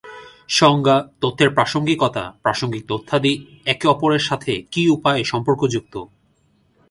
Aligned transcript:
সংজ্ঞা, 0.49 0.97
তথ্যের 1.21 1.49
প্রাসঙ্গিকতা, 1.49 2.23
প্রাসঙ্গিক 2.41 2.83
তথ্যাদি 2.87 3.33
একে 3.65 3.85
অপরের 3.87 4.19
সাথে 4.19 4.53
কি 4.71 4.81
উপায়ে 4.89 5.21
সম্পর্কযুক্ত। 5.23 5.95